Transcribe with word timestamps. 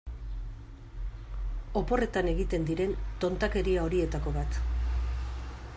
Oporretan 1.81 2.31
egiten 2.33 2.65
diren 2.71 2.95
tontakeria 3.25 3.87
horietako 3.89 4.35
bat. 4.39 4.61